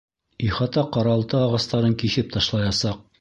[0.45, 3.03] Ихата-ҡаралты ағастарын киҫеп ташлаясаҡ!